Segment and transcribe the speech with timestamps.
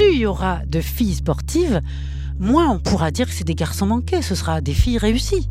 [0.00, 1.82] plus il y aura de filles sportives,
[2.38, 4.22] moins on pourra dire que c'est des garçons manqués.
[4.22, 5.50] Ce sera des filles réussies.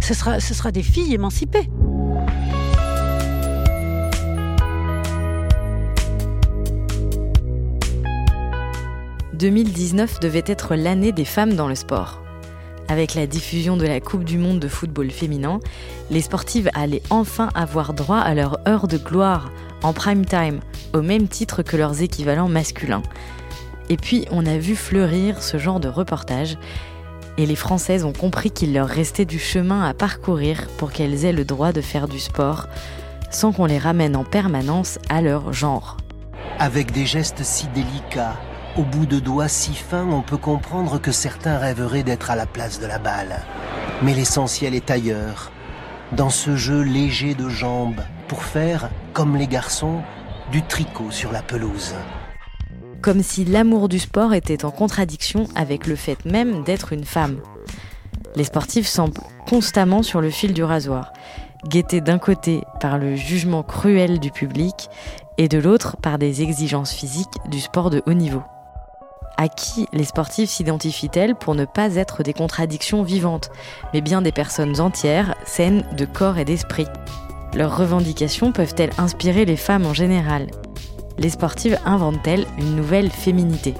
[0.00, 1.68] Ce sera, des filles émancipées.
[9.32, 12.22] 2019 devait être l'année des femmes dans le sport.
[12.88, 15.58] Avec la diffusion de la Coupe du Monde de football féminin,
[16.08, 19.50] les sportives allaient enfin avoir droit à leur heure de gloire
[19.82, 20.60] en prime time,
[20.94, 23.02] au même titre que leurs équivalents masculins.
[23.90, 26.56] Et puis, on a vu fleurir ce genre de reportage,
[27.36, 31.32] et les Françaises ont compris qu'il leur restait du chemin à parcourir pour qu'elles aient
[31.32, 32.68] le droit de faire du sport,
[33.30, 35.96] sans qu'on les ramène en permanence à leur genre.
[36.58, 38.36] Avec des gestes si délicats,
[38.78, 42.46] au bout de doigts si fins, on peut comprendre que certains rêveraient d'être à la
[42.46, 43.42] place de la balle.
[44.02, 45.50] Mais l'essentiel est ailleurs,
[46.12, 50.02] dans ce jeu léger de jambes, pour faire, comme les garçons,
[50.52, 51.94] du tricot sur la pelouse.
[53.00, 57.40] Comme si l'amour du sport était en contradiction avec le fait même d'être une femme.
[58.36, 61.12] Les sportifs semblent constamment sur le fil du rasoir,
[61.68, 64.88] guettés d'un côté par le jugement cruel du public
[65.38, 68.42] et de l'autre par des exigences physiques du sport de haut niveau.
[69.36, 73.50] À qui les sportifs s'identifient-elles pour ne pas être des contradictions vivantes,
[73.92, 76.86] mais bien des personnes entières, saines de corps et d'esprit?
[77.54, 80.48] Leurs revendications peuvent-elles inspirer les femmes en général?
[81.18, 83.74] Les sportives inventent-elles une nouvelle féminité?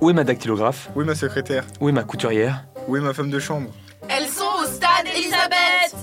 [0.00, 0.90] Où est ma dactylographe?
[0.94, 1.64] Où est ma secrétaire?
[1.80, 2.66] Où est ma couturière?
[2.86, 3.70] Où est ma femme de chambre?
[4.08, 5.96] Elles sont au stade Elisabeth.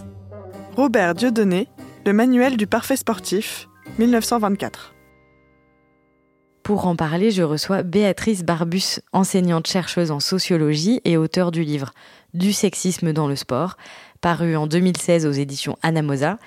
[0.76, 1.70] Robert Dieudonné,
[2.06, 3.68] Le manuel du parfait sportif,
[4.00, 4.95] 1924.
[6.66, 11.94] Pour en parler, je reçois Béatrice Barbus, enseignante chercheuse en sociologie et auteure du livre
[12.34, 13.78] Du sexisme dans le sport,
[14.20, 16.40] paru en 2016 aux éditions Anamosa,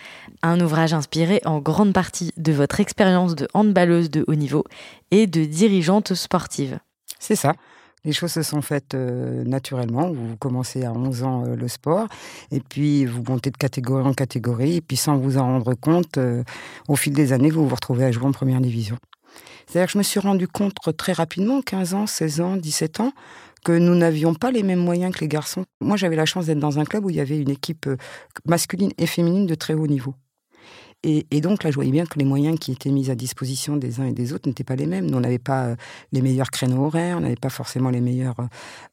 [0.42, 4.64] un ouvrage inspiré en grande partie de votre expérience de handballeuse de haut niveau
[5.12, 6.80] et de dirigeante sportive.
[7.20, 7.52] C'est ça.
[8.04, 10.10] Les choses se sont faites euh, naturellement.
[10.10, 12.08] Vous commencez à 11 ans euh, le sport,
[12.50, 16.18] et puis vous montez de catégorie en catégorie, et puis sans vous en rendre compte,
[16.18, 16.42] euh,
[16.88, 18.98] au fil des années, vous vous retrouvez à jouer en première division.
[19.68, 23.12] C'est-à-dire que je me suis rendu compte très rapidement, 15 ans, 16 ans, 17 ans,
[23.64, 25.64] que nous n'avions pas les mêmes moyens que les garçons.
[25.80, 27.88] Moi, j'avais la chance d'être dans un club où il y avait une équipe
[28.46, 30.14] masculine et féminine de très haut niveau.
[31.04, 34.00] Et, donc là, je voyais bien que les moyens qui étaient mis à disposition des
[34.00, 35.08] uns et des autres n'étaient pas les mêmes.
[35.08, 35.76] Nous, on n'avait pas euh,
[36.10, 38.34] les meilleurs créneaux horaires, on n'avait pas forcément les meilleurs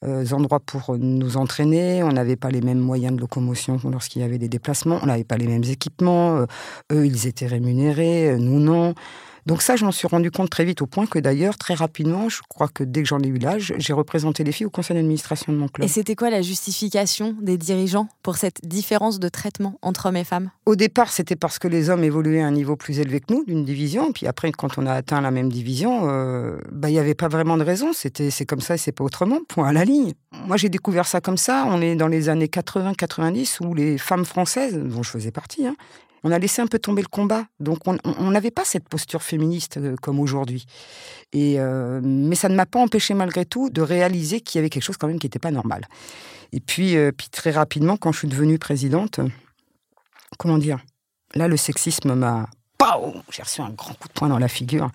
[0.03, 4.25] euh, endroits pour nous entraîner, on n'avait pas les mêmes moyens de locomotion lorsqu'il y
[4.25, 6.38] avait des déplacements, on n'avait pas les mêmes équipements.
[6.38, 6.46] Euh,
[6.92, 8.94] eux, ils étaient rémunérés, nous non.
[9.45, 12.29] Donc ça, je m'en suis rendu compte très vite, au point que d'ailleurs, très rapidement,
[12.29, 14.95] je crois que dès que j'en ai eu l'âge, j'ai représenté les filles au conseil
[14.95, 15.85] d'administration de mon club.
[15.85, 20.23] Et c'était quoi la justification des dirigeants pour cette différence de traitement entre hommes et
[20.23, 20.50] femmes?
[20.66, 23.45] Au départ, c'était parce que les hommes évoluaient à un niveau plus élevé que nous,
[23.45, 24.11] d'une division.
[24.11, 27.27] Puis après, quand on a atteint la même division, euh, bah, il n'y avait pas
[27.27, 27.94] vraiment de raison.
[27.94, 30.13] C'était c'est comme ça et c'est pas autrement, point à la ligne.
[30.47, 31.66] Moi, j'ai découvert ça comme ça.
[31.67, 35.75] On est dans les années 80-90 où les femmes françaises, dont je faisais partie, hein,
[36.25, 37.46] on a laissé un peu tomber le combat.
[37.59, 40.66] Donc on n'avait pas cette posture féministe euh, comme aujourd'hui.
[41.31, 44.72] Et euh, mais ça ne m'a pas empêché malgré tout de réaliser qu'il y avait
[44.72, 45.88] quelque chose quand même qui n'était pas normal.
[46.52, 49.19] Et puis, euh, puis très rapidement, quand je suis devenue présidente,
[50.40, 50.80] comment dire?
[51.36, 52.50] Là, le sexisme m'a...
[53.30, 54.90] J'ai reçu un grand coup de poing dans la figure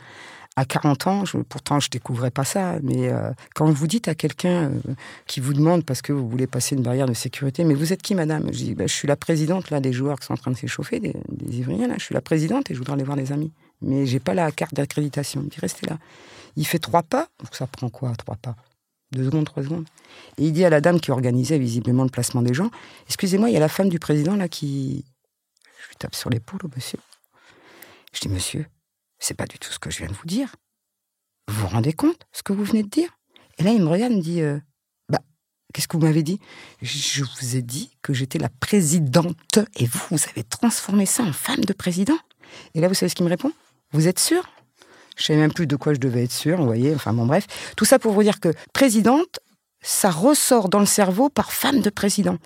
[0.57, 4.71] à 40 ans, pourtant je découvrais pas ça, mais euh, quand vous dites à quelqu'un
[4.71, 4.81] euh,
[5.27, 8.03] qui vous demande parce que vous voulez passer une barrière de sécurité, mais vous êtes
[8.03, 8.47] qui, madame?
[8.53, 10.57] Je dis, bah, je suis la présidente là des joueurs qui sont en train de
[10.57, 11.95] s'échauffer, des, des Ivriens là.
[11.99, 14.51] Je suis la présidente et je voudrais aller voir les amis, mais j'ai pas la
[14.51, 15.43] carte d'accréditation.
[15.45, 15.99] Il dit, restez là.
[16.57, 18.57] Il fait trois pas, ça prend quoi, trois pas?
[19.13, 19.87] Deux secondes, trois secondes?
[20.37, 22.71] Et il dit à la dame qui organisait visiblement le placement des gens,
[23.07, 25.05] excusez-moi, il y a la femme du président là qui...
[25.83, 26.99] Je lui tape sur l'épaule au monsieur.
[28.13, 28.67] Je dis, monsieur,
[29.21, 30.57] c'est pas du tout ce que je viens de vous dire.
[31.49, 33.11] Vous vous rendez compte ce que vous venez de dire?
[33.59, 34.59] Et là, il me regarde, me dit, euh,
[35.09, 35.21] bah,
[35.73, 36.41] qu'est-ce que vous m'avez dit?
[36.81, 41.33] Je vous ai dit que j'étais la présidente et vous, vous avez transformé ça en
[41.33, 42.19] femme de président.
[42.75, 43.53] Et là, vous savez ce qu'il me répond?
[43.93, 44.49] Vous êtes sûr
[45.17, 46.95] Je savais même plus de quoi je devais être sûr, vous voyez.
[46.95, 47.47] Enfin bon, bref,
[47.77, 49.41] tout ça pour vous dire que présidente,
[49.83, 52.39] ça ressort dans le cerveau par femme de président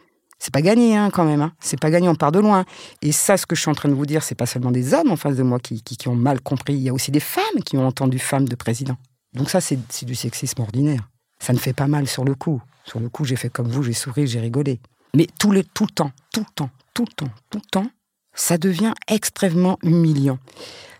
[0.44, 1.40] c'est pas gagné hein, quand même.
[1.40, 1.54] Hein.
[1.58, 2.66] C'est pas gagné, on part de loin.
[3.00, 4.92] Et ça, ce que je suis en train de vous dire, c'est pas seulement des
[4.92, 6.74] hommes en face de moi qui, qui, ont mal compris.
[6.74, 8.98] Il y a aussi des femmes qui ont entendu femme de président.
[9.32, 11.08] Donc ça, c'est du sexisme ordinaire.
[11.38, 12.60] Ça ne fait pas mal sur le coup.
[12.84, 14.80] Sur le coup, j'ai fait comme vous, j'ai souri, j'ai rigolé.
[15.16, 17.90] Mais tout le, tout le temps, tout le temps, tout le temps, tout le temps,
[18.34, 20.38] Ça devient extrêmement humiliant.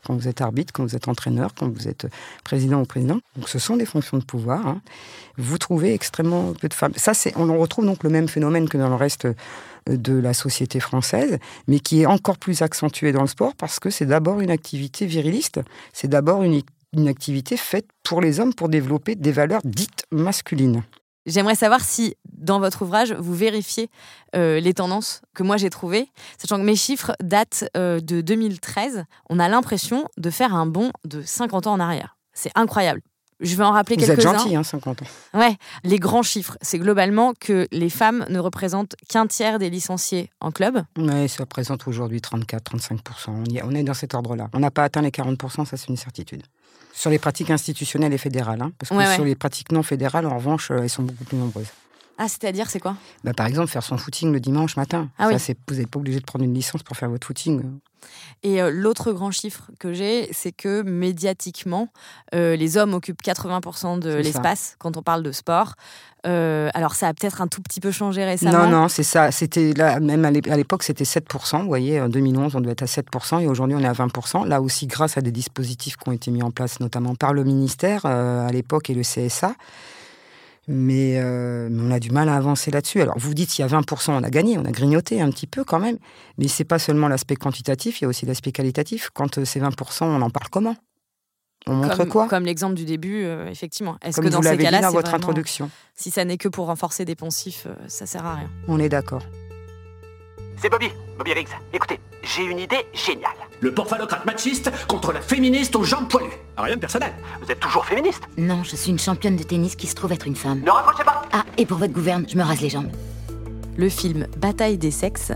[0.05, 2.07] Quand vous êtes arbitre, quand vous êtes entraîneur, quand vous êtes
[2.45, 4.67] président ou président, donc ce sont des fonctions de pouvoir.
[4.67, 4.81] Hein.
[5.37, 6.93] Vous trouvez extrêmement peu de femmes.
[6.97, 9.27] Ça, on retrouve donc le même phénomène que dans le reste
[9.87, 13.91] de la société française, mais qui est encore plus accentué dans le sport parce que
[13.91, 15.61] c'est d'abord une activité viriliste.
[15.93, 20.83] C'est d'abord une activité faite pour les hommes pour développer des valeurs dites masculines.
[21.27, 23.89] J'aimerais savoir si, dans votre ouvrage, vous vérifiez
[24.37, 29.05] euh, les tendances que moi j'ai trouvées, sachant que mes chiffres datent euh, de 2013.
[29.31, 32.17] On a l'impression de faire un bond de 50 ans en arrière.
[32.33, 33.01] C'est incroyable.
[33.41, 34.15] Je vais en rappeler quelques-uns.
[34.15, 35.07] Vous êtes gentil, hein, 50 ans.
[35.35, 40.31] Ouais, les grands chiffres, c'est globalement que les femmes ne représentent qu'un tiers des licenciés
[40.41, 40.83] en club.
[40.97, 42.99] Oui, ça représente aujourd'hui 34-35%.
[43.29, 44.49] On, on est dans cet ordre-là.
[44.53, 46.43] On n'a pas atteint les 40%, ça c'est une certitude.
[46.95, 48.63] Sur les pratiques institutionnelles et fédérales.
[48.63, 51.37] Hein, parce que sur les pratiques non fédérales, en revanche, euh, elles sont beaucoup plus
[51.37, 51.67] nombreuses.
[52.17, 52.97] Ah, c'est-à-dire, c'est quoi?
[53.25, 55.09] Bah, Par exemple, faire son footing le dimanche matin.
[55.19, 55.35] Ah, oui.
[55.69, 57.63] vous n'êtes pas obligé de prendre une licence pour faire votre footing.
[58.45, 61.89] Et euh, l'autre grand chiffre que j'ai, c'est que médiatiquement,
[62.35, 65.75] euh, les hommes occupent 80% de l'espace quand on parle de sport.
[66.27, 68.67] Euh, alors ça a peut-être un tout petit peu changé récemment.
[68.67, 69.31] Non, non, c'est ça.
[69.31, 71.63] C'était là, même à l'époque, c'était 7%.
[71.63, 74.47] Vous voyez, en 2011, on devait être à 7%, et aujourd'hui, on est à 20%.
[74.47, 77.45] Là aussi, grâce à des dispositifs qui ont été mis en place, notamment par le
[77.45, 79.55] ministère à l'époque et le CSA.
[80.69, 83.01] Euh, mais, on a du mal à avancer là-dessus.
[83.01, 85.47] Alors vous dites il y a 20%, on a gagné, on a grignoté un petit
[85.47, 85.99] peu quand même,
[86.39, 89.11] mais c'est pas seulement l'aspect quantitatif, il y a aussi l'aspect qualitatif.
[89.13, 90.77] Quand euh, c'est 20%, on en parle comment?
[91.67, 92.29] On montre quoi?
[92.29, 93.97] Comme l'exemple du début, euh, effectivement.
[94.03, 97.15] Est-ce que dans ces cas-là, dans votre introduction, si ça n'est que pour renforcer des
[97.15, 98.51] poncifs, ça sert à rien.
[98.69, 99.23] On est d'accord.
[100.57, 101.49] C'est Bobby, Bobby Riggs.
[101.73, 103.33] Écoutez, j'ai une idée géniale.
[103.61, 106.31] Le porphalocrate machiste contre la féministe aux jambes poilues.
[106.57, 107.13] Rien de personnel.
[107.43, 108.23] Vous êtes toujours féministe?
[108.39, 110.61] Non, je suis une championne de tennis qui se trouve être une femme.
[110.61, 112.91] Ne raccrochez pas Ah, et pour votre gouverne, je me rase les jambes.
[113.77, 115.33] Le film Bataille des sexes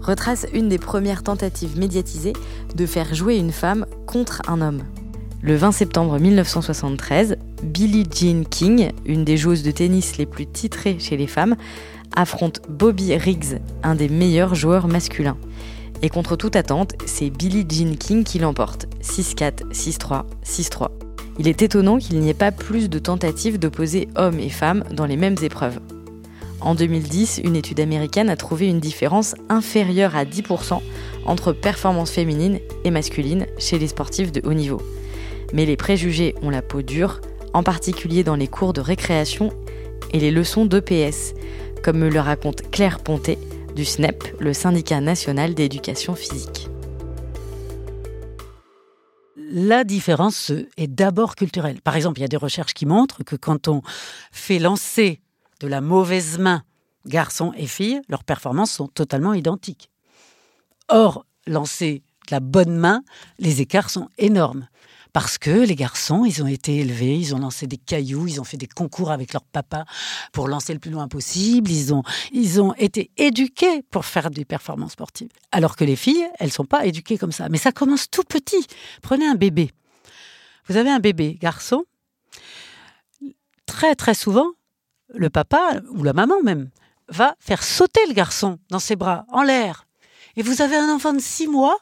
[0.00, 2.32] retrace une des premières tentatives médiatisées
[2.74, 4.82] de faire jouer une femme contre un homme.
[5.42, 10.98] Le 20 septembre 1973, Billie Jean King, une des joueuses de tennis les plus titrées
[11.00, 11.56] chez les femmes,
[12.14, 15.36] affronte Bobby Riggs, un des meilleurs joueurs masculins.
[16.02, 18.86] Et contre toute attente, c'est Billie Jean King qui l'emporte.
[19.02, 20.88] 6-4, 6-3, 6-3.
[21.38, 25.06] Il est étonnant qu'il n'y ait pas plus de tentatives d'opposer hommes et femmes dans
[25.06, 25.80] les mêmes épreuves.
[26.60, 30.80] En 2010, une étude américaine a trouvé une différence inférieure à 10%
[31.24, 34.80] entre performance féminine et masculine chez les sportifs de haut niveau.
[35.52, 37.20] Mais les préjugés ont la peau dure,
[37.52, 39.52] en particulier dans les cours de récréation
[40.12, 41.34] et les leçons d'EPS,
[41.82, 43.38] comme me le raconte Claire Pontet
[43.74, 46.68] du SNEP, le syndicat national d'éducation physique.
[49.36, 51.80] La différence est d'abord culturelle.
[51.82, 53.82] Par exemple, il y a des recherches qui montrent que quand on
[54.30, 55.20] fait lancer
[55.60, 56.62] de la mauvaise main
[57.06, 59.90] garçons et filles, leurs performances sont totalement identiques.
[60.88, 63.02] Or, lancer de la bonne main,
[63.38, 64.68] les écarts sont énormes
[65.12, 68.44] parce que les garçons, ils ont été élevés, ils ont lancé des cailloux, ils ont
[68.44, 69.84] fait des concours avec leur papa
[70.32, 74.44] pour lancer le plus loin possible, ils ont, ils ont été éduqués pour faire des
[74.44, 75.30] performances sportives.
[75.50, 77.48] Alors que les filles, elles sont pas éduquées comme ça.
[77.50, 78.66] Mais ça commence tout petit.
[79.02, 79.70] Prenez un bébé.
[80.68, 81.84] Vous avez un bébé garçon.
[83.66, 84.50] Très très souvent,
[85.08, 86.70] le papa ou la maman même
[87.08, 89.86] va faire sauter le garçon dans ses bras en l'air.
[90.36, 91.76] Et vous avez un enfant de six mois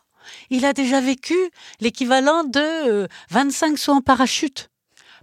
[0.50, 1.36] il a déjà vécu
[1.80, 4.70] l'équivalent de 25 euh, sauts en parachute.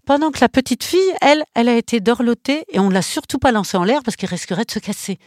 [0.07, 3.39] Pendant que la petite fille, elle, elle a été dorlotée et on ne l'a surtout
[3.39, 5.19] pas lancée en l'air parce qu'elle risquerait de se casser.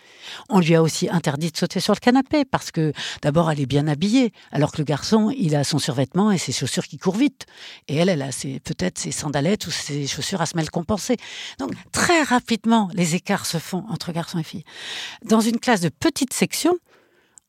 [0.49, 3.67] On lui a aussi interdit de sauter sur le canapé parce que d'abord elle est
[3.67, 7.19] bien habillée, alors que le garçon, il a son survêtement et ses chaussures qui courent
[7.19, 7.45] vite.
[7.89, 8.31] Et elle, elle a
[8.65, 11.19] peut-être ses sandalettes ou ses chaussures à semelles compensées.
[11.59, 14.65] Donc très rapidement, les écarts se font entre garçons et filles.
[15.27, 16.79] Dans une classe de petite section,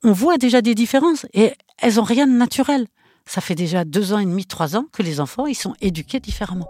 [0.04, 2.88] on voit déjà des différences et elles ont rien de naturel.
[3.26, 6.20] Ça fait déjà deux ans et demi, trois ans que les enfants, ils sont éduqués
[6.20, 6.68] différemment.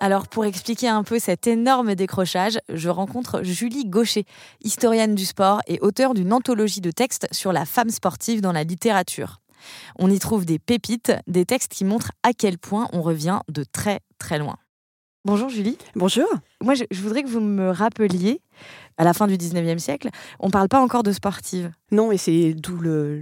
[0.00, 4.26] Alors pour expliquer un peu cet énorme décrochage, je rencontre Julie Gaucher,
[4.62, 8.64] historienne du sport et auteure d'une anthologie de textes sur la femme sportive dans la
[8.64, 9.40] littérature.
[9.98, 13.64] On y trouve des pépites, des textes qui montrent à quel point on revient de
[13.64, 14.58] très très loin.
[15.26, 15.78] Bonjour Julie.
[15.96, 16.26] Bonjour.
[16.60, 18.42] Moi, je, voudrais que vous me rappeliez
[18.98, 21.72] à la fin du 19e siècle, on ne parle pas encore de sportive.
[21.90, 22.78] Non, et c'est d'où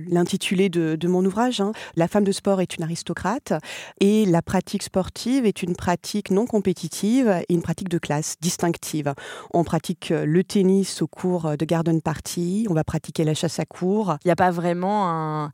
[0.09, 1.61] l'intitulé de, de, mon ouvrage.
[1.61, 1.71] Hein.
[1.95, 3.53] La femme de sport est une aristocrate
[4.01, 9.15] et la pratique sportive est une pratique non compétitive et une pratique de classe distinctive.
[9.55, 13.65] On pratique le tennis au cours de garden party, on va pratiquer la chasse à
[13.65, 14.17] cours.
[14.25, 15.51] Il n'y a pas vraiment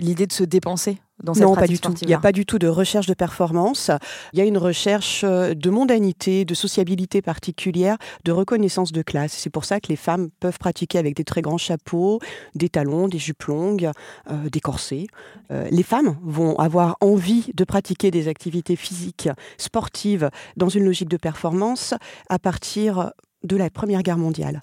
[0.00, 1.94] l'idée de se dépenser non, pas du tout.
[2.02, 3.90] Il n'y a pas du tout de recherche de performance.
[4.32, 9.32] Il y a une recherche euh, de mondanité, de sociabilité particulière, de reconnaissance de classe.
[9.32, 12.20] C'est pour ça que les femmes peuvent pratiquer avec des très grands chapeaux,
[12.54, 13.90] des talons, des jupes longues,
[14.30, 15.06] euh, des corsets.
[15.50, 19.28] Euh, les femmes vont avoir envie de pratiquer des activités physiques,
[19.58, 21.94] sportives, dans une logique de performance
[22.28, 23.12] à partir
[23.44, 24.60] de la Première Guerre mondiale.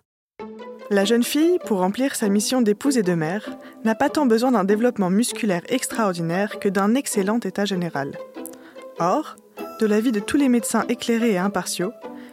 [0.89, 3.49] La jeune fille, pour remplir sa mission d'épouse et de mère,
[3.83, 8.17] n'a pas tant besoin d'un développement musculaire extraordinaire que d'un excellent état général.
[8.99, 9.35] Or,
[9.81, 11.91] de l'avis de tous les médecins éclairés et impartiaux,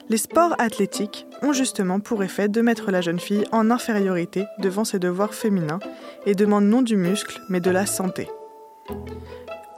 [0.08, 4.84] les sports athlétiques ont justement pour effet de mettre la jeune fille en infériorité devant
[4.84, 5.80] ses devoirs féminins
[6.24, 8.28] et demandent non du muscle mais de la santé.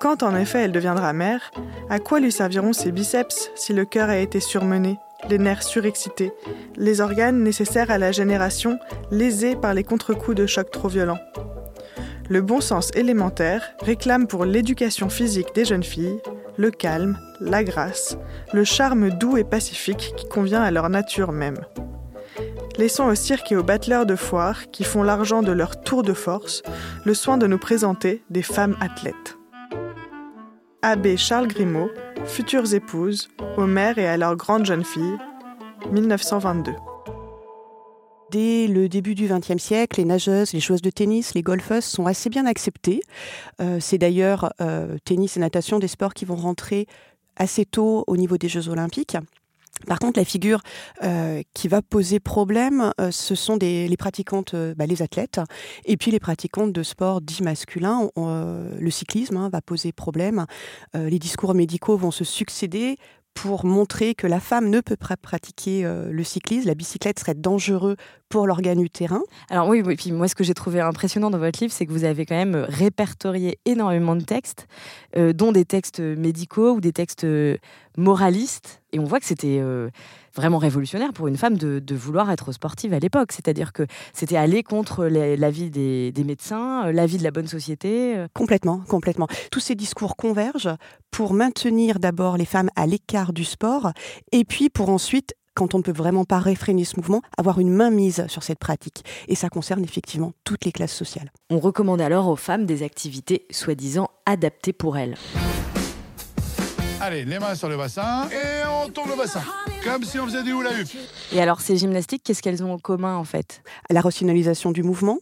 [0.00, 1.50] Quand en effet elle deviendra mère,
[1.88, 4.98] à quoi lui serviront ses biceps si le cœur a été surmené?
[5.28, 6.32] Les nerfs surexcités,
[6.76, 8.78] les organes nécessaires à la génération
[9.10, 11.20] lésés par les contre-coups de choc trop violents.
[12.28, 16.20] Le bon sens élémentaire réclame pour l'éducation physique des jeunes filles
[16.56, 18.16] le calme, la grâce,
[18.52, 21.58] le charme doux et pacifique qui convient à leur nature même.
[22.78, 26.12] Laissons au cirque et aux battleurs de foire, qui font l'argent de leur tour de
[26.12, 26.62] force,
[27.04, 29.35] le soin de nous présenter des femmes athlètes.
[30.88, 31.90] Abbé Charles Grimaud,
[32.26, 35.18] Futures épouses, aux mères et à leurs grandes jeunes filles,
[35.90, 36.74] 1922.
[38.30, 42.06] Dès le début du XXe siècle, les nageuses, les joueuses de tennis, les golfeuses sont
[42.06, 43.00] assez bien acceptées.
[43.60, 46.86] Euh, c'est d'ailleurs euh, tennis et natation des sports qui vont rentrer
[47.34, 49.16] assez tôt au niveau des Jeux olympiques.
[49.86, 50.60] Par contre, la figure
[51.02, 55.40] euh, qui va poser problème, euh, ce sont les pratiquantes, euh, bah, les athlètes,
[55.84, 58.10] et puis les pratiquantes de sport dits masculins.
[58.16, 60.46] le cyclisme hein, va poser problème.
[60.94, 62.96] les discours médicaux vont se succéder
[63.36, 66.66] pour montrer que la femme ne peut pas pratiquer euh, le cyclisme.
[66.66, 67.96] La bicyclette serait dangereux
[68.30, 69.20] pour l'organe utérin.
[69.50, 71.92] Alors oui, oui, puis moi ce que j'ai trouvé impressionnant dans votre livre, c'est que
[71.92, 74.66] vous avez quand même répertorié énormément de textes,
[75.16, 77.58] euh, dont des textes médicaux ou des textes euh,
[77.98, 78.82] moralistes.
[78.92, 79.60] Et on voit que c'était
[80.36, 83.32] vraiment révolutionnaire pour une femme de, vouloir être sportive à l'époque.
[83.32, 88.26] C'est-à-dire que c'était aller contre l'avis des, des, médecins, l'avis de la bonne société.
[88.34, 89.28] Complètement, complètement.
[89.50, 90.74] Tous ces discours convergent
[91.10, 93.92] pour maintenir d'abord les femmes à l'écart du sport
[94.32, 97.70] et puis pour ensuite quand on ne peut vraiment pas réfréner ce mouvement, avoir une
[97.70, 99.04] main mise sur cette pratique.
[99.26, 101.32] Et ça concerne effectivement toutes les classes sociales.
[101.50, 105.16] On recommande alors aux femmes des activités soi-disant adaptées pour elles.
[107.00, 108.28] Allez, les mains sur le bassin.
[108.30, 109.42] Et on tourne le bassin,
[109.84, 110.88] comme si on faisait du hula hoop.
[111.32, 113.62] Et alors, ces gymnastiques, qu'est-ce qu'elles ont en commun en fait?
[113.90, 115.18] La rationalisation du mouvement,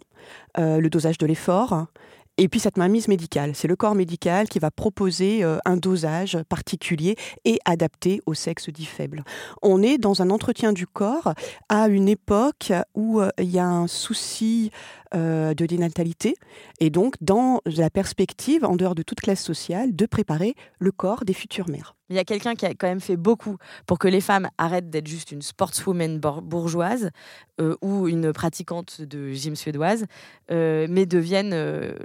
[0.58, 1.86] euh, le dosage de l'effort,
[2.36, 6.36] et puis cette mainmise médicale, c'est le corps médical qui va proposer euh, un dosage
[6.48, 7.14] particulier
[7.44, 9.22] et adapté au sexe dit faible.
[9.62, 11.34] On est dans un entretien du corps
[11.68, 14.72] à une époque où euh, il y a un souci
[15.14, 16.34] euh, de dénatalité
[16.80, 21.24] et donc dans la perspective, en dehors de toute classe sociale, de préparer le corps
[21.24, 21.93] des futures mères.
[22.10, 23.56] Il y a quelqu'un qui a quand même fait beaucoup
[23.86, 27.10] pour que les femmes arrêtent d'être juste une sportswoman bourgeoise
[27.60, 30.04] euh, ou une pratiquante de gym suédoise,
[30.50, 31.54] euh, mais deviennent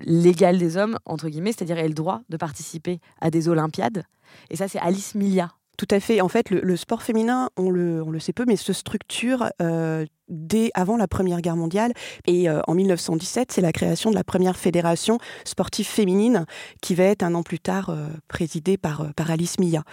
[0.01, 4.03] l'égale des hommes, entre guillemets, c'est-à-dire aient le droit de participer à des Olympiades.
[4.49, 6.19] Et ça, c'est Alice Milia tout à fait.
[6.19, 10.97] En fait, le, sport féminin, on le, sait peu, mais se structure euh, dès avant
[10.97, 11.93] la Première Guerre mondiale.
[12.27, 16.45] Et euh, en 1917, c'est la création de la première fédération sportive féminine
[16.81, 19.83] qui va être un an plus tard euh, présidée par, par Alice Mia.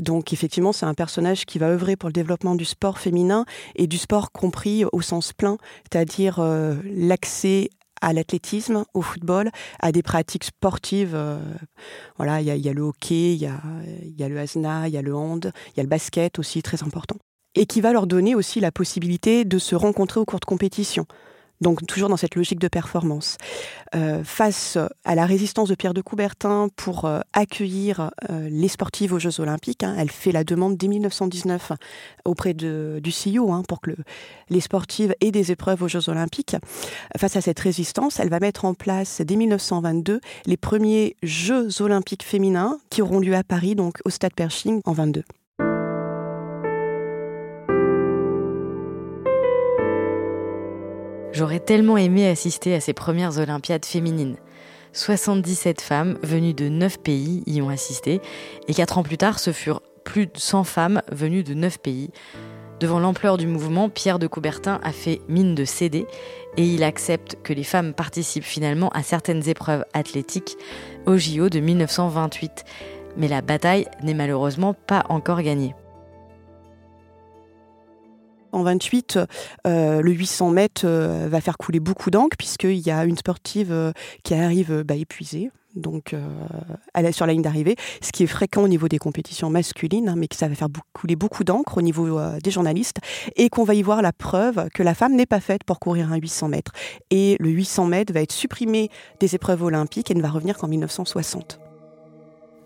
[0.00, 3.86] Donc effectivement, c'est un personnage qui va œuvrer pour le développement du sport féminin et
[3.86, 6.40] du sport compris au sens plein, c'est-à-dire
[6.82, 7.68] l'accès
[8.00, 9.50] à l'athlétisme, au football,
[9.80, 11.14] à des pratiques sportives.
[11.14, 11.38] Euh,
[12.16, 13.46] voilà, il y, a le hockey, il y
[14.22, 16.82] a, le asna, il y a le hand, il y a le basket aussi, très
[16.82, 17.16] important.
[17.54, 21.06] Et qui va leur donner aussi la possibilité de se rencontrer au cours de compétition
[21.60, 23.36] donc toujours dans cette logique de performance.
[23.94, 29.12] Euh, face à la résistance de Pierre de Coubertin pour euh, accueillir euh, les sportives
[29.12, 31.72] aux Jeux Olympiques, hein, elle fait la demande dès 1919
[32.24, 33.92] auprès de, du CIO hein, pour que
[34.50, 36.56] les sportives aient des épreuves aux Jeux Olympiques.
[37.16, 42.24] Face à cette résistance, elle va mettre en place dès 1922 les premiers Jeux Olympiques
[42.24, 45.22] féminins qui auront lieu à Paris, donc au Stade Pershing en 22.
[51.36, 54.36] J'aurais tellement aimé assister à ces premières Olympiades féminines.
[54.94, 58.22] 77 femmes venues de 9 pays y ont assisté,
[58.68, 62.08] et 4 ans plus tard, ce furent plus de 100 femmes venues de 9 pays.
[62.80, 66.06] Devant l'ampleur du mouvement, Pierre de Coubertin a fait mine de céder
[66.56, 70.56] et il accepte que les femmes participent finalement à certaines épreuves athlétiques
[71.04, 72.64] au JO de 1928.
[73.18, 75.74] Mais la bataille n'est malheureusement pas encore gagnée.
[78.52, 79.18] En 28,
[79.66, 83.72] euh, le 800 mètres euh, va faire couler beaucoup d'encre puisqu'il y a une sportive
[83.72, 86.14] euh, qui arrive bah, épuisée, donc
[86.94, 90.08] elle est sur la ligne d'arrivée, ce qui est fréquent au niveau des compétitions masculines,
[90.08, 92.96] hein, mais que ça va faire couler beaucoup d'encre au niveau des journalistes,
[93.36, 96.10] et qu'on va y voir la preuve que la femme n'est pas faite pour courir
[96.10, 96.72] un 800 mètres.
[97.10, 98.88] Et le 800 mètres va être supprimé
[99.20, 101.60] des épreuves olympiques et ne va revenir qu'en 1960.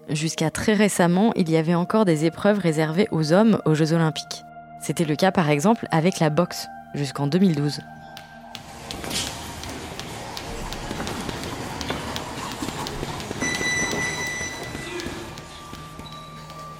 [0.08, 4.44] Jusqu'à très récemment, il y avait encore des épreuves réservées aux hommes aux Jeux olympiques.
[4.80, 7.80] C'était le cas par exemple avec la boxe, jusqu'en 2012.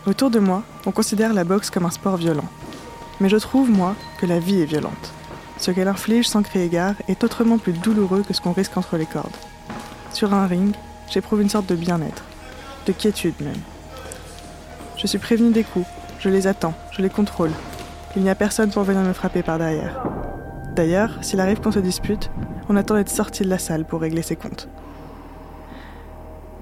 [0.07, 2.49] Autour de moi, on considère la boxe comme un sport violent.
[3.21, 5.13] Mais je trouve, moi, que la vie est violente.
[5.59, 8.97] Ce qu'elle inflige sans créer gare est autrement plus douloureux que ce qu'on risque entre
[8.97, 9.37] les cordes.
[10.15, 10.75] Sur un ring,
[11.11, 12.25] j'éprouve une sorte de bien-être,
[12.87, 13.61] de quiétude même.
[14.97, 15.87] Je suis prévenu des coups,
[16.19, 17.53] je les attends, je les contrôle,
[18.17, 20.03] il n'y a personne pour venir me frapper par derrière.
[20.75, 22.31] D'ailleurs, s'il arrive qu'on se dispute,
[22.69, 24.69] on attend d'être sorti de la salle pour régler ses comptes.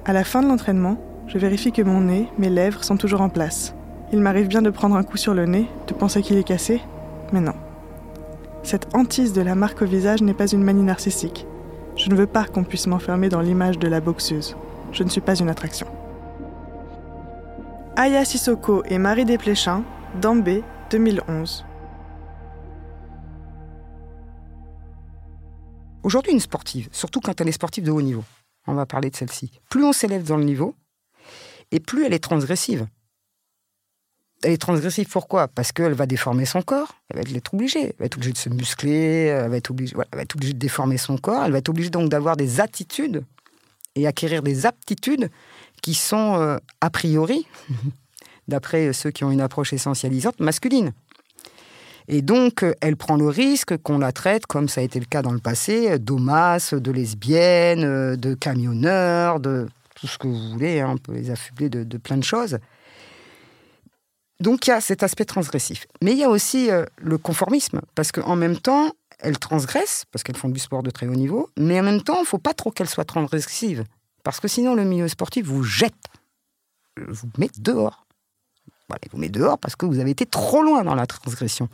[0.05, 3.29] À la fin de l'entraînement, je vérifie que mon nez, mes lèvres sont toujours en
[3.29, 3.75] place.
[4.13, 6.81] Il m'arrive bien de prendre un coup sur le nez, de penser qu'il est cassé,
[7.33, 7.55] mais non.
[8.63, 11.47] Cette hantise de la marque au visage n'est pas une manie narcissique.
[11.97, 14.57] Je ne veux pas qu'on puisse m'enfermer dans l'image de la boxeuse.
[14.93, 15.87] Je ne suis pas une attraction.
[17.97, 19.83] Aya Sissoko et Marie Desplechin,
[20.21, 21.65] Dambé, 2011.
[26.03, 28.25] Aujourd'hui, une sportive, surtout quand elle est sportive de haut niveau,
[28.67, 30.75] on va parler de celle-ci, plus on s'élève dans le niveau,
[31.71, 32.87] et plus elle est transgressive.
[34.43, 35.49] Elle est transgressive pourquoi?
[35.49, 38.39] Parce qu'elle va déformer son corps, elle va être obligée, elle va être obligée de
[38.39, 41.53] se muscler, elle va être obligée, elle va être obligée de déformer son corps, elle
[41.53, 43.25] va être obligée donc d'avoir des attitudes
[43.97, 45.31] et acquérir des aptitudes
[45.83, 47.47] qui sont euh, a priori
[48.49, 50.93] d'après ceux qui ont une approche essentialisante, masculine.
[52.09, 55.21] Et donc, elle prend le risque qu'on la traite, comme ça a été le cas
[55.21, 60.93] dans le passé, d'homas, de lesbiennes, de camionneurs, de tout ce que vous voulez, hein,
[60.95, 62.59] on peut les affubler de, plein de choses.
[64.41, 65.87] Donc, il y a cet aspect transgressif.
[66.03, 70.23] Mais il y a aussi euh, le conformisme, parce qu'en même temps, elles transgressent, parce
[70.23, 72.39] qu'elles font du sport de très haut niveau, mais en même temps, il ne faut
[72.39, 73.85] pas trop qu'elles soient transgressives,
[74.23, 75.95] parce que sinon, le milieu sportif vous jette,
[76.97, 78.07] vous met dehors.
[79.13, 81.69] Vous met dehors parce que vous avez été trop loin dans la transgression.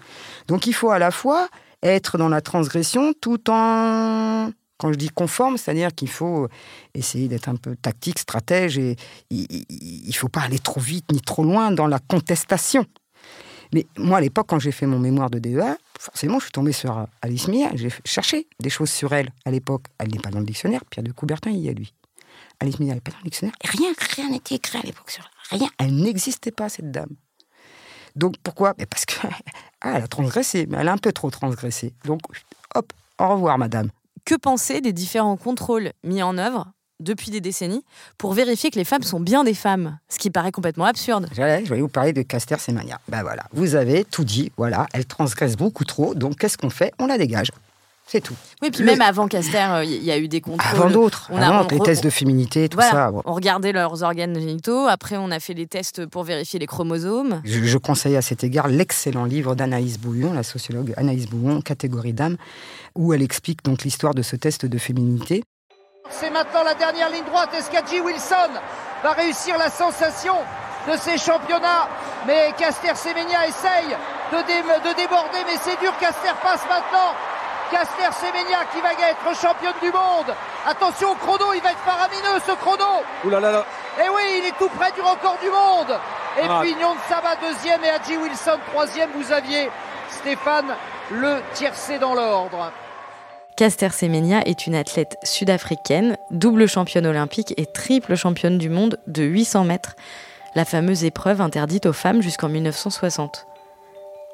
[0.48, 1.48] Donc il faut à la fois
[1.82, 6.48] être dans la transgression tout en quand je dis conforme, c'est-à-dire qu'il faut
[6.94, 8.96] essayer d'être un peu tactique, stratège, et
[9.30, 12.84] il ne faut pas aller trop vite ni trop loin dans la contestation.
[13.72, 16.72] Mais moi, à l'époque, quand j'ai fait mon mémoire de DEA, forcément, je suis tombé
[16.72, 17.70] sur Alice Mia.
[17.74, 19.84] J'ai cherché des choses sur elle à l'époque.
[19.98, 20.84] Elle n'est pas dans le dictionnaire.
[20.84, 21.94] Pierre de Coubertin, il y a lui.
[22.60, 23.54] Alice Mia n'est pas dans le dictionnaire.
[23.64, 25.58] rien, rien n'était écrit à l'époque sur elle.
[25.58, 25.68] Rien.
[25.78, 27.10] Elle n'existait pas, cette dame.
[28.16, 28.74] Donc pourquoi?
[28.78, 29.30] Mais Parce qu'elle
[29.80, 31.94] ah, a transgressé, mais elle a un peu trop transgressé.
[32.04, 32.20] Donc,
[32.74, 33.90] hop, au revoir, madame.
[34.24, 37.84] Que penser des différents contrôles mis en œuvre depuis des décennies
[38.18, 41.28] pour vérifier que les femmes sont bien des femmes, ce qui paraît complètement absurde.
[41.32, 43.00] Je vais vous parler de Caster Semania.
[43.08, 46.92] Ben voilà, vous avez tout dit, voilà, elle transgresse beaucoup trop, donc qu'est-ce qu'on fait?
[46.98, 47.50] On la dégage.
[48.06, 48.34] C'est tout.
[48.60, 50.78] Oui, puis même avant Caster, il euh, y a eu des contrôles.
[50.78, 53.10] Avant d'autres, on a, les tests de féminité, tout ça.
[53.24, 54.86] On regardait leurs organes génitaux.
[54.86, 57.40] Après, on a fait des tests pour vérifier les chromosomes.
[57.44, 62.36] Je, conseille à cet égard l'excellent livre d'Anaïs Bouillon, la sociologue Anaïs Bouillon, Catégorie d'âme,
[62.94, 65.42] où elle explique donc l'histoire de ce test de féminité.
[66.10, 67.50] C'est maintenant la dernière ligne droite.
[67.56, 68.52] Est-ce qu'Adji Wilson
[69.02, 70.34] va réussir la sensation
[70.86, 71.88] de ces championnats?
[72.26, 73.96] Mais Caster Semenya essaye
[74.32, 75.92] de, de déborder, mais c'est dur.
[75.98, 77.12] Caster passe maintenant.
[77.74, 80.32] Caster Semenya qui va être championne du monde.
[80.64, 83.02] Attention au chrono, il va être faramineux ce chrono.
[83.24, 83.66] Ouh là là là.
[83.98, 85.98] Et eh oui, il est tout près du record du monde.
[86.38, 86.60] Et ah.
[86.62, 89.10] puis Nyon Saba deuxième et Adji Wilson troisième.
[89.16, 89.70] Vous aviez
[90.08, 90.76] Stéphane
[91.10, 92.70] le tiercé dans l'ordre.
[93.56, 99.24] Caster Semenya est une athlète sud-africaine, double championne olympique et triple championne du monde de
[99.24, 99.96] 800 mètres,
[100.54, 103.48] la fameuse épreuve interdite aux femmes jusqu'en 1960.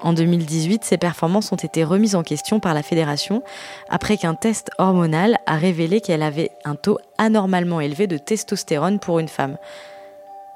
[0.02, 3.42] En 2018, ses performances ont été remises en question par la fédération
[3.90, 9.18] après qu'un test hormonal a révélé qu'elle avait un taux anormalement élevé de testostérone pour
[9.18, 9.58] une femme.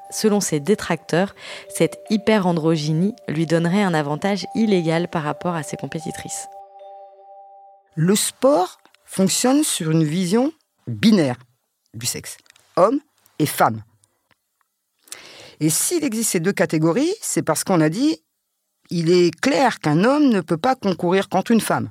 [0.09, 1.35] Selon ses détracteurs,
[1.69, 6.47] cette hyperandrogynie lui donnerait un avantage illégal par rapport à ses compétitrices.
[7.95, 10.51] Le sport fonctionne sur une vision
[10.87, 11.37] binaire
[11.93, 12.37] du sexe,
[12.77, 12.99] homme
[13.39, 13.83] et femme.
[15.59, 18.21] Et s'il existe ces deux catégories, c'est parce qu'on a dit
[18.89, 21.89] Il est clair qu'un homme ne peut pas concourir contre une femme.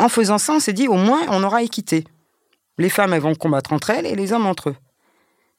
[0.00, 2.04] En faisant ça, on s'est dit au moins on aura équité.
[2.78, 4.76] Les femmes elles vont combattre entre elles et les hommes entre eux.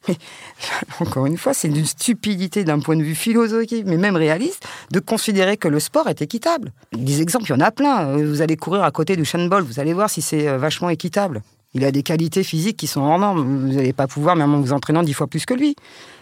[0.07, 0.15] Mais
[1.01, 4.99] encore une fois, c'est d'une stupidité d'un point de vue philosophique, mais même réaliste, de
[4.99, 6.71] considérer que le sport est équitable.
[6.93, 8.17] Des exemples, il y en a plein.
[8.17, 11.41] Vous allez courir à côté du Bolt, vous allez voir si c'est euh, vachement équitable.
[11.73, 13.41] Il a des qualités physiques qui sont hors normes.
[13.41, 15.75] Vous n'allez pas pouvoir, même en vous entraînant dix fois plus que lui.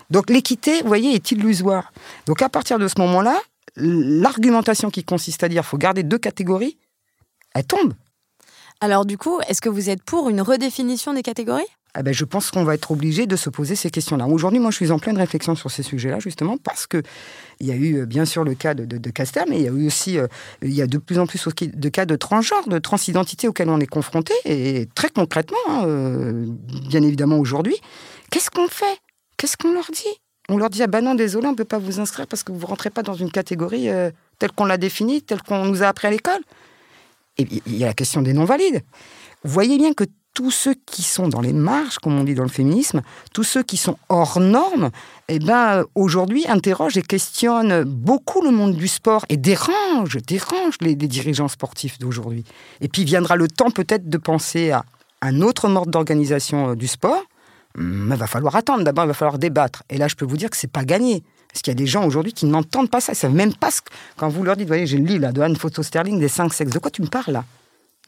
[0.09, 1.93] Donc l'équité, vous voyez, est illusoire.
[2.25, 3.39] Donc à partir de ce moment-là,
[3.77, 6.77] l'argumentation qui consiste à dire qu'il faut garder deux catégories,
[7.53, 7.93] elle tombe.
[8.79, 11.65] Alors du coup, est-ce que vous êtes pour une redéfinition des catégories?
[11.97, 14.27] Eh ben, je pense qu'on va être obligé de se poser ces questions-là.
[14.27, 17.01] Aujourd'hui, moi, je suis en pleine réflexion sur ces sujets-là, justement, parce que
[17.59, 19.67] il y a eu, euh, bien sûr, le cas de, de, Caster, mais il y
[19.67, 20.27] a eu aussi, euh,
[20.61, 23.79] il y a de plus en plus de cas de transgenre, de transidentité auxquels on
[23.79, 26.45] est confronté, et très concrètement, hein, euh,
[26.89, 27.77] bien évidemment aujourd'hui,
[28.29, 28.99] qu'est-ce qu'on fait?
[29.37, 30.21] Qu'est-ce qu'on leur dit?
[30.49, 32.65] On leur dit ah ben non, désolé, on peut pas vous inscrire parce que vous
[32.65, 33.89] rentrez pas dans une catégorie
[34.39, 36.41] telle qu'on l'a définie, telle qu'on nous a appris à l'école.
[37.37, 38.81] Et il y a la question des non-valides.
[39.43, 40.05] Vous voyez bien que
[40.37, 43.01] tous ceux qui sont dans les marges, comme on dit dans le féminisme,
[43.33, 44.91] tous ceux qui sont hors normes,
[45.29, 50.93] eh ben, aujourd'hui interrogent et questionnent beaucoup le monde du sport et dérangent, dérangent les,
[50.93, 52.43] dirigeants sportifs d'aujourd'hui.
[52.81, 54.85] Et puis viendra le temps peut-être de penser à
[55.23, 57.23] un autre mode d'organisation euh, du sport.
[57.77, 58.83] Mais va falloir attendre.
[58.83, 59.83] D'abord, il va falloir débattre.
[59.89, 61.23] Et là, je peux vous dire que c'est pas gagné.
[61.47, 63.13] Parce qu'il y a des gens aujourd'hui qui n'entendent pas ça.
[63.13, 63.91] Ils savent même pas ce que...
[64.17, 66.73] Quand vous leur dites, voyez, j'ai le livre de Anne Photo Sterling des cinq sexes.
[66.73, 67.45] De quoi tu me parles là?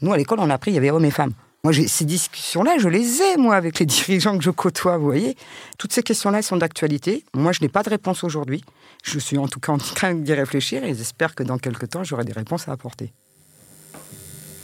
[0.01, 1.34] Nous, à l'école, on a appris, il y avait hommes et femmes.
[1.63, 5.36] Moi, ces discussions-là, je les ai, moi, avec les dirigeants que je côtoie, vous voyez.
[5.77, 7.25] Toutes ces questions-là sont d'actualité.
[7.34, 8.63] Moi, je n'ai pas de réponse aujourd'hui.
[9.03, 12.03] Je suis en tout cas en train d'y réfléchir et j'espère que dans quelques temps,
[12.03, 13.13] j'aurai des réponses à apporter.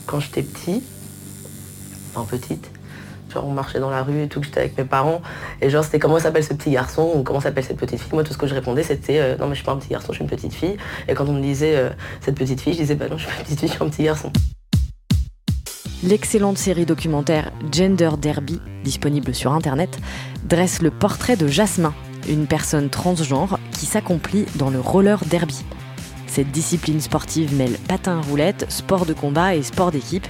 [0.06, 0.84] Quand j'étais petit,
[2.14, 2.70] enfin petite,
[3.36, 5.22] on marchait dans la rue et tout, j'étais avec mes parents,
[5.62, 8.14] et genre c'était comment s'appelle ce petit garçon ou comment s'appelle cette petite fille?
[8.14, 9.90] Moi, tout ce que je répondais, c'était euh, non, mais je suis pas un petit
[9.90, 10.78] garçon, je suis une petite fille.
[11.08, 11.90] Et quand on me disait euh,
[12.22, 13.84] cette petite fille, je disais bah non, je suis pas une petite fille, je suis
[13.84, 14.32] un petit garçon.
[16.04, 19.98] L'excellente série documentaire Gender Derby, disponible sur Internet,
[20.44, 21.94] dresse le portrait de Jasmin,
[22.30, 25.64] une personne transgenre qui s'accomplit dans le roller derby.
[26.28, 30.28] Cette discipline sportive mêle patin roulette, sport de combat et sport d'équipe,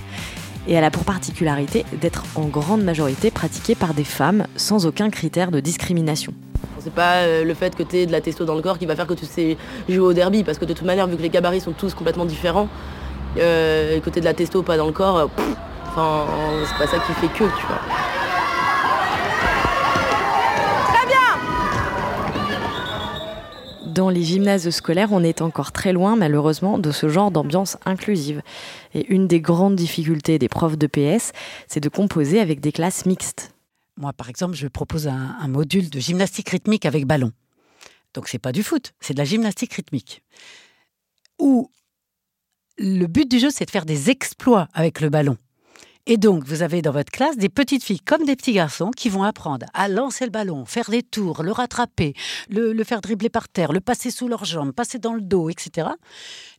[0.67, 5.10] et elle a pour particularité d'être en grande majorité pratiquée par des femmes sans aucun
[5.10, 6.34] critère de discrimination.
[6.80, 8.86] C'est pas euh, le fait que tu aies de la testo dans le corps qui
[8.86, 9.58] va faire que tu sais
[9.89, 12.25] jouer au derby, parce que de toute manière, vu que les gabarits sont tous complètement
[12.25, 12.67] différents,
[13.38, 15.28] euh, côté de la testo pas dans le corps, euh,
[15.88, 16.25] enfin,
[16.67, 17.80] c'est pas ça qui fait que, tu vois.
[20.93, 21.17] Très bien
[23.95, 28.41] Dans les gymnases scolaires, on est encore très loin, malheureusement, de ce genre d'ambiance inclusive.
[28.93, 31.31] Et une des grandes difficultés des profs de PS,
[31.69, 33.55] c'est de composer avec des classes mixtes.
[33.95, 37.31] Moi, par exemple, je propose un, module de gymnastique rythmique avec ballon.
[38.13, 40.21] Donc, c'est pas du foot, c'est de la gymnastique rythmique.
[41.39, 41.71] Où
[42.77, 45.38] le but du jeu, c'est de faire des exploits avec le ballon.
[46.08, 49.10] Et donc, vous avez dans votre classe des petites filles comme des petits garçons qui
[49.10, 52.13] vont apprendre à lancer le ballon, faire des tours, le rattraper,
[52.48, 55.89] le, faire dribbler par terre, le passer sous leurs jambes, passer dans le dos, etc.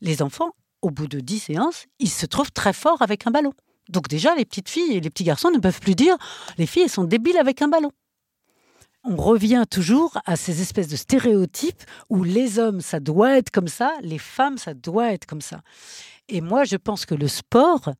[0.00, 0.50] Les enfants,
[0.82, 3.52] au bout de dix séances, ils se trouvent très forts avec un ballon.
[3.88, 6.16] Donc déjà, les petites filles et les petits garçons ne peuvent plus dire
[6.58, 7.92] les filles, elles sont débiles avec un ballon
[9.08, 13.68] on revient toujours à ces espèces de stéréotypes où les hommes, ça doit être comme
[13.68, 15.62] ça, les femmes, ça doit être comme ça.
[16.28, 17.92] Et moi, je pense que le sport,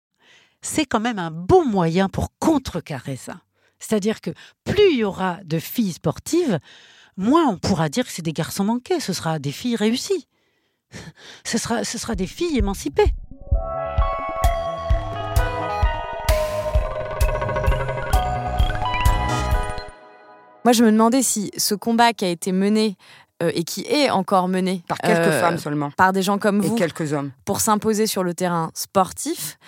[0.66, 3.40] c'est quand même un bon moyen pour contrecarrer ça.
[3.78, 4.30] C'est-à-dire que
[4.64, 6.58] plus il y aura de filles sportives,
[7.16, 10.26] moins on pourra dire que c'est des garçons manqués, ce sera des filles réussies.
[11.44, 13.12] Ce sera, ce sera des filles émancipées.
[20.64, 22.96] Moi, je me demandais si ce combat qui a été mené
[23.42, 26.62] euh, et qui est encore mené par quelques euh, femmes seulement, par des gens comme
[26.62, 29.58] et vous, quelques hommes, pour s'imposer sur le terrain sportif.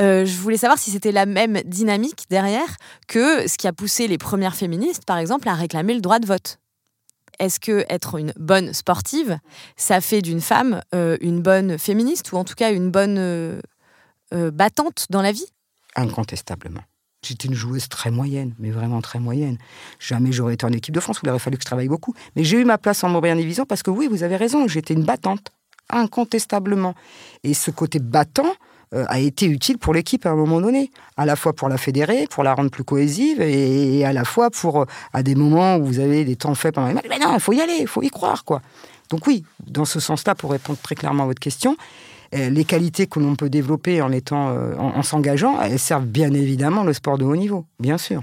[0.00, 4.08] Euh, je voulais savoir si c'était la même dynamique derrière que ce qui a poussé
[4.08, 6.58] les premières féministes, par exemple, à réclamer le droit de vote.
[7.38, 9.38] Est-ce que être une bonne sportive,
[9.76, 13.60] ça fait d'une femme une bonne féministe ou en tout cas une bonne
[14.32, 15.46] battante dans la vie?
[15.94, 16.80] Incontestablement.
[17.22, 19.58] J'étais une joueuse très moyenne, mais vraiment très moyenne.
[19.98, 22.14] Jamais j'aurais été en équipe de France, il aurait fallu que je travaille beaucoup.
[22.36, 24.94] Mais j'ai eu ma place en Montréal Division parce que oui, vous avez raison, j'étais
[24.94, 25.50] une battante,
[25.90, 26.94] incontestablement.
[27.42, 28.52] Et ce côté battant
[28.94, 31.76] euh, a été utile pour l'équipe à un moment donné, à la fois pour la
[31.76, 35.76] fédérer, pour la rendre plus cohésive, et, à la fois pour, euh, à des moments
[35.76, 37.78] où vous avez des temps faits pendant les matchs, mais non, il faut y aller,
[37.80, 38.62] il faut y croire, quoi.
[39.10, 41.76] Donc oui, dans ce sens-là, pour répondre très clairement à votre question,
[42.32, 46.92] les qualités que l'on peut développer en étant, en, s'engageant, elles servent bien évidemment le
[46.92, 48.22] sport de haut niveau, bien sûr.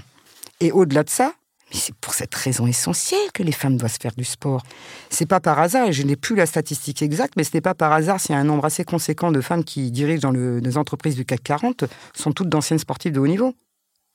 [0.60, 1.32] Et au-delà de ça,
[1.70, 4.62] c'est pour cette raison essentielle que les femmes doivent faire du sport.
[5.10, 7.74] C'est pas par hasard, et je n'ai plus la statistique exacte, mais ce n'est pas
[7.74, 10.78] par hasard s'il y a un nombre assez conséquent de femmes qui dirigent dans les
[10.78, 13.54] entreprises du CAC 40 sont toutes d'anciennes sportives de haut niveau.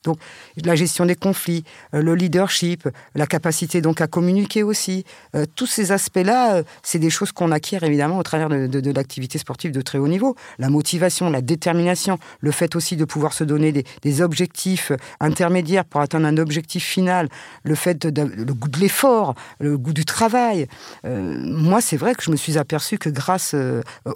[0.04, 0.18] Donc
[0.64, 5.68] la gestion des conflits, euh, le leadership, la capacité donc à communiquer aussi, euh, tous
[5.68, 9.82] ces aspects-là, euh, c'est des choses qu'on acquiert évidemment au travers de, l'activité sportive de
[9.82, 10.36] très haut niveau.
[10.58, 16.02] La motivation, la détermination, le fait aussi de pouvoir se donner des, objectifs intermédiaires pour
[16.02, 17.30] atteindre un objectif final,
[17.64, 20.68] le fait le goût de l'effort, le goût du travail.
[21.06, 23.56] moi, c'est vrai que je me suis aperçu que grâce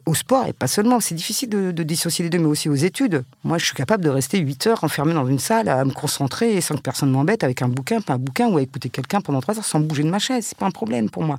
[0.06, 2.76] au sport, et pas seulement, c'est difficile de, de dissocier les deux, mais aussi aux
[2.76, 3.24] études.
[3.44, 6.60] Moi, je suis capable de rester 8 heures enfermé dans une salle à me concentrer
[6.62, 9.42] sans que personne m'embête avec un bouquin, pas un bouquin, ou à écouter quelqu'un pendant
[9.42, 10.46] trois heures sans bouger de ma chaise.
[10.48, 11.38] C'est pas un problème pour moi.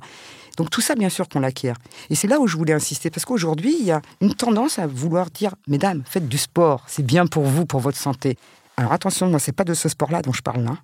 [0.57, 1.77] Donc tout ça, bien sûr qu'on l'acquiert.
[2.09, 4.87] Et c'est là où je voulais insister, parce qu'aujourd'hui, il y a une tendance à
[4.87, 8.37] vouloir dire, mesdames, faites du sport, c'est bien pour vous, pour votre santé.
[8.75, 10.77] Alors attention, moi, c'est pas de ce sport-là dont je parle là.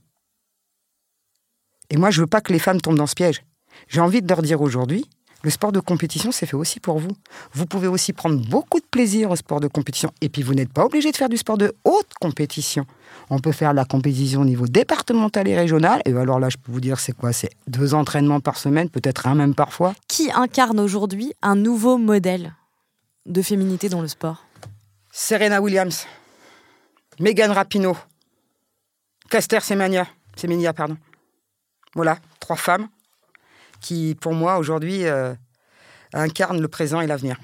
[1.90, 3.44] Et moi, je veux pas que les femmes tombent dans ce piège.
[3.88, 5.10] J'ai envie de leur dire aujourd'hui,
[5.44, 7.12] le sport de compétition, c'est fait aussi pour vous.
[7.52, 10.10] Vous pouvez aussi prendre beaucoup de plaisir au sport de compétition.
[10.22, 12.86] Et puis, vous n'êtes pas obligé de faire du sport de haute compétition.
[13.30, 16.02] On peut faire la compétition au niveau départemental et régional.
[16.06, 17.34] Et alors là, je peux vous dire, c'est quoi?
[17.34, 19.94] C'est deux entraînements par semaine, peut-être un même parfois.
[20.08, 22.54] Qui incarne aujourd'hui un nouveau modèle
[23.26, 24.46] de féminité dans le sport?
[25.12, 26.08] Serena Williams,
[27.20, 27.98] Megan Rapinoe,
[29.30, 30.98] Caster Semenya, Semenya, pardon.
[31.96, 32.88] Voilà, trois femmes
[33.84, 35.36] qui, pour moi, aujourd'hui, euh,
[36.14, 37.38] incarne le présent et l'avenir.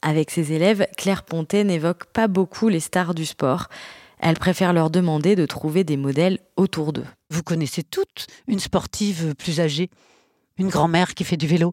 [0.00, 3.68] Avec ses élèves, Claire Pontet n'évoque pas beaucoup les stars du sport.
[4.18, 7.06] Elle préfère leur demander de trouver des modèles autour d'eux.
[7.30, 9.90] Vous connaissez toutes une sportive plus âgée
[10.58, 11.72] une grand-mère qui fait du vélo.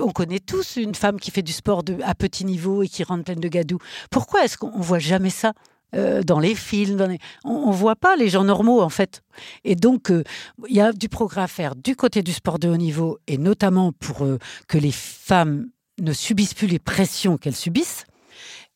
[0.00, 3.24] On connaît tous une femme qui fait du sport à petit niveau et qui rentre
[3.24, 3.78] pleine de gadou.
[4.10, 5.52] Pourquoi est-ce qu'on voit jamais ça
[5.94, 9.22] euh, dans les films, on ne voit pas les gens normaux en fait.
[9.64, 10.22] Et donc, euh,
[10.68, 13.38] il y a du progrès à faire du côté du sport de haut niveau, et
[13.38, 15.70] notamment pour euh, que les femmes
[16.00, 18.04] ne subissent plus les pressions qu'elles subissent.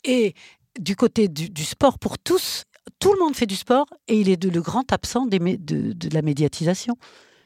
[0.04, 0.34] Et
[0.80, 2.64] du côté du, sport pour tous,
[2.98, 6.96] tout le monde fait du sport, et il est le grand absent de la médiatisation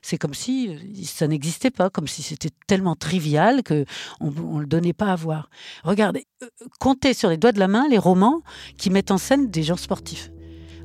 [0.07, 0.71] c'est comme si
[1.05, 3.85] ça n'existait pas, comme si c'était tellement trivial que
[4.21, 5.51] on, ne le donnait pas à voir.
[5.83, 6.47] Regardez, euh,
[6.79, 8.43] comptez sur les doigts de la main les romans
[8.79, 10.31] qui mettent en scène des gens sportifs.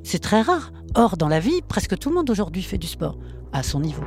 [0.04, 0.74] C'est très rare.
[0.96, 3.20] Or, dans la vie, presque tout le monde aujourd'hui fait du sport
[3.54, 4.04] à son niveau.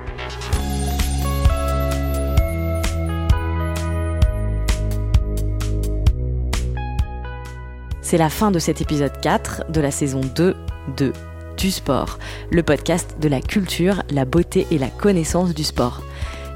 [8.03, 10.57] C'est la fin de cet épisode 4 de la saison 2
[10.97, 11.13] de
[11.57, 12.19] du sport,
[12.51, 16.03] le podcast de la culture, la beauté et la connaissance du sport.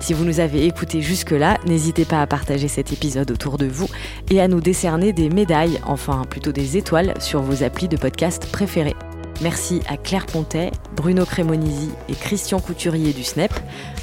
[0.01, 3.89] Si vous nous avez écoutés jusque-là, n'hésitez pas à partager cet épisode autour de vous
[4.31, 8.47] et à nous décerner des médailles, enfin plutôt des étoiles, sur vos applis de podcast
[8.51, 8.97] préférés.
[9.41, 13.53] Merci à Claire Pontet, Bruno Cremonisi et Christian Couturier du SNEP,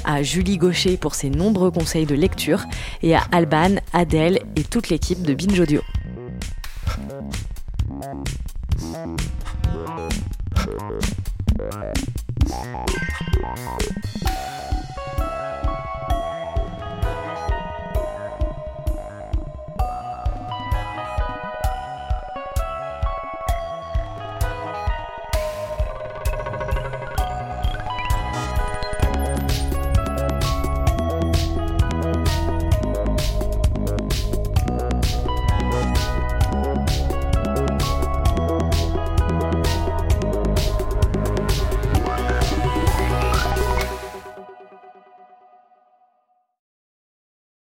[0.04, 2.64] à Julie Gaucher pour ses nombreux conseils de lecture
[3.02, 5.82] et à Alban, Adèle et toute l'équipe de Binge Audio.